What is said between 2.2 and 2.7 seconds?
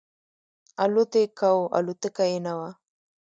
یې نه وه.